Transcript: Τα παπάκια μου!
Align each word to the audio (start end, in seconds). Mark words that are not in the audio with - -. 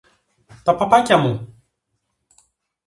Τα 0.63 0.75
παπάκια 0.75 1.17
μου! 1.17 1.55